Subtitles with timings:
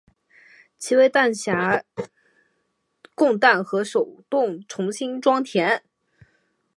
[0.79, 1.83] 其为弹匣
[3.13, 5.83] 供弹和手动重新装填。